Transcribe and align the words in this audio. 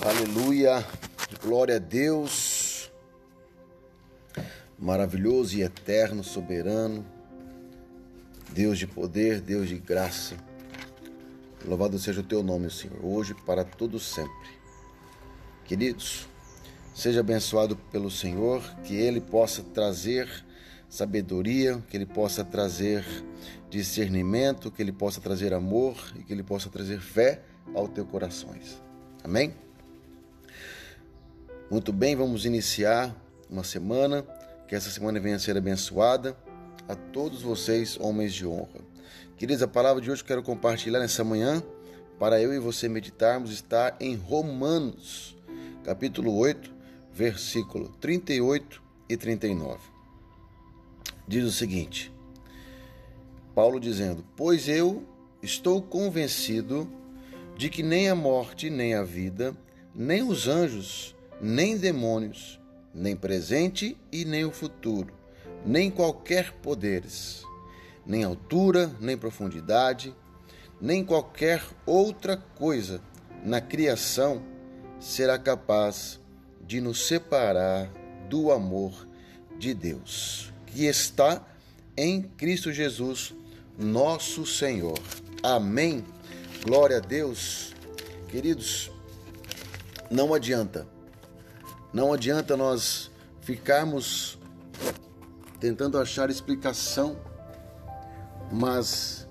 Aleluia, 0.00 0.84
glória 1.40 1.76
a 1.76 1.78
Deus, 1.78 2.90
maravilhoso 4.76 5.56
e 5.56 5.62
eterno, 5.62 6.24
soberano, 6.24 7.06
Deus 8.50 8.76
de 8.76 8.88
poder, 8.88 9.40
Deus 9.40 9.68
de 9.68 9.78
graça. 9.78 10.36
Louvado 11.64 11.96
seja 11.98 12.20
o 12.20 12.24
teu 12.24 12.42
nome, 12.42 12.70
Senhor, 12.70 12.98
hoje 13.04 13.34
para 13.46 13.64
todo 13.64 14.00
sempre. 14.00 14.50
Queridos, 15.64 16.26
seja 16.92 17.20
abençoado 17.20 17.76
pelo 17.92 18.10
Senhor, 18.10 18.62
que 18.82 18.96
ele 18.96 19.20
possa 19.20 19.62
trazer 19.62 20.28
sabedoria, 20.88 21.82
que 21.88 21.96
ele 21.96 22.06
possa 22.06 22.44
trazer 22.44 23.04
discernimento, 23.70 24.72
que 24.72 24.82
ele 24.82 24.92
possa 24.92 25.20
trazer 25.20 25.54
amor 25.54 25.96
e 26.16 26.24
que 26.24 26.32
ele 26.32 26.42
possa 26.42 26.68
trazer 26.68 27.00
fé 27.00 27.42
ao 27.72 27.86
teu 27.86 28.04
corações. 28.04 28.82
Amém? 29.22 29.54
Muito 31.74 31.92
bem, 31.92 32.14
vamos 32.14 32.44
iniciar 32.44 33.12
uma 33.50 33.64
semana, 33.64 34.24
que 34.68 34.76
essa 34.76 34.88
semana 34.88 35.18
venha 35.18 35.34
a 35.34 35.40
ser 35.40 35.56
abençoada 35.56 36.36
a 36.88 36.94
todos 36.94 37.42
vocês, 37.42 37.98
homens 37.98 38.32
de 38.32 38.46
honra. 38.46 38.80
Queridos, 39.36 39.60
a 39.60 39.66
palavra 39.66 40.00
de 40.00 40.08
hoje 40.08 40.22
que 40.22 40.32
eu 40.32 40.36
quero 40.36 40.46
compartilhar 40.46 41.00
nessa 41.00 41.24
manhã, 41.24 41.60
para 42.16 42.40
eu 42.40 42.54
e 42.54 42.60
você 42.60 42.88
meditarmos, 42.88 43.50
está 43.50 43.96
em 43.98 44.14
Romanos, 44.14 45.36
capítulo 45.82 46.36
8, 46.36 46.72
versículo 47.12 47.88
38 48.00 48.80
e 49.08 49.16
39. 49.16 49.80
Diz 51.26 51.44
o 51.44 51.50
seguinte: 51.50 52.12
Paulo 53.52 53.80
dizendo: 53.80 54.24
Pois 54.36 54.68
eu 54.68 55.02
estou 55.42 55.82
convencido 55.82 56.88
de 57.56 57.68
que 57.68 57.82
nem 57.82 58.08
a 58.08 58.14
morte, 58.14 58.70
nem 58.70 58.94
a 58.94 59.02
vida, 59.02 59.56
nem 59.92 60.22
os 60.22 60.46
anjos, 60.46 61.14
nem 61.44 61.76
demônios, 61.76 62.58
nem 62.94 63.14
presente 63.14 63.98
e 64.10 64.24
nem 64.24 64.46
o 64.46 64.50
futuro, 64.50 65.12
nem 65.62 65.90
qualquer 65.90 66.52
poderes, 66.52 67.42
nem 68.06 68.24
altura, 68.24 68.90
nem 68.98 69.14
profundidade, 69.14 70.14
nem 70.80 71.04
qualquer 71.04 71.62
outra 71.84 72.38
coisa 72.38 72.98
na 73.44 73.60
criação 73.60 74.42
será 74.98 75.38
capaz 75.38 76.18
de 76.66 76.80
nos 76.80 77.06
separar 77.06 77.92
do 78.30 78.50
amor 78.50 79.06
de 79.58 79.74
Deus, 79.74 80.50
que 80.64 80.86
está 80.86 81.46
em 81.94 82.22
Cristo 82.22 82.72
Jesus, 82.72 83.34
nosso 83.78 84.46
Senhor. 84.46 84.98
Amém. 85.42 86.06
Glória 86.64 86.96
a 86.96 87.00
Deus. 87.00 87.74
Queridos, 88.30 88.90
não 90.10 90.32
adianta 90.32 90.93
não 91.94 92.12
adianta 92.12 92.56
nós 92.56 93.08
ficarmos 93.40 94.36
tentando 95.60 95.96
achar 95.96 96.28
explicação, 96.28 97.16
mas 98.50 99.28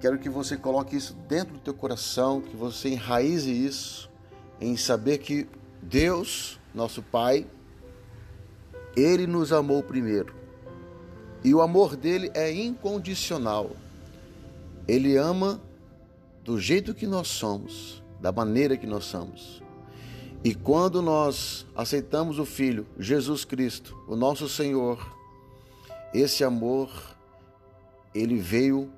quero 0.00 0.18
que 0.18 0.30
você 0.30 0.56
coloque 0.56 0.96
isso 0.96 1.12
dentro 1.28 1.52
do 1.52 1.60
teu 1.60 1.74
coração, 1.74 2.40
que 2.40 2.56
você 2.56 2.88
enraize 2.88 3.52
isso 3.52 4.10
em 4.58 4.74
saber 4.74 5.18
que 5.18 5.46
Deus, 5.82 6.58
nosso 6.74 7.02
Pai, 7.02 7.46
ele 8.96 9.26
nos 9.26 9.52
amou 9.52 9.82
primeiro. 9.82 10.34
E 11.44 11.54
o 11.54 11.60
amor 11.60 11.94
dele 11.94 12.30
é 12.32 12.50
incondicional. 12.50 13.72
Ele 14.88 15.14
ama 15.18 15.60
do 16.42 16.58
jeito 16.58 16.94
que 16.94 17.06
nós 17.06 17.28
somos, 17.28 18.02
da 18.18 18.32
maneira 18.32 18.78
que 18.78 18.86
nós 18.86 19.04
somos. 19.04 19.62
E 20.44 20.54
quando 20.54 21.02
nós 21.02 21.66
aceitamos 21.74 22.38
o 22.38 22.44
Filho, 22.44 22.86
Jesus 22.98 23.44
Cristo, 23.44 23.96
o 24.06 24.14
nosso 24.14 24.48
Senhor, 24.48 25.14
esse 26.14 26.44
amor, 26.44 26.90
ele 28.14 28.36
veio 28.36 28.90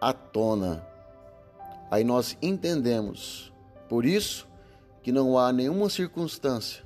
à 0.00 0.12
tona. 0.12 0.86
Aí 1.90 2.04
nós 2.04 2.36
entendemos, 2.40 3.52
por 3.88 4.06
isso, 4.06 4.48
que 5.02 5.12
não 5.12 5.38
há 5.38 5.52
nenhuma 5.52 5.90
circunstância 5.90 6.82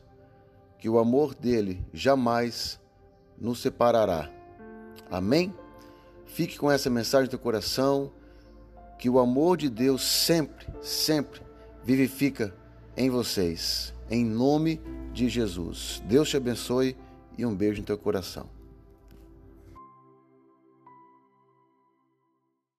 que 0.79 0.89
o 0.89 0.99
amor 0.99 1.35
dele 1.35 1.85
jamais 1.93 2.81
nos 3.39 3.61
separará. 3.61 4.31
Amém? 5.11 5.55
Fique 6.27 6.59
com 6.59 6.71
essa 6.71 6.91
mensagem 6.91 7.31
do 7.31 7.39
coração, 7.39 8.13
que 8.99 9.09
o 9.09 9.19
amor 9.19 9.57
de 9.57 9.69
Deus 9.69 10.03
sempre, 10.03 10.67
sempre 10.83 11.41
vivifica 11.85 12.55
em 12.99 13.09
vocês, 13.09 13.95
em 14.11 14.25
nome 14.25 14.81
de 15.13 15.29
Jesus. 15.29 16.03
Deus 16.07 16.29
te 16.29 16.37
abençoe 16.37 16.97
e 17.39 17.47
um 17.47 17.55
beijo 17.55 17.81
no 17.81 17.87
teu 17.87 17.97
coração. 17.97 18.51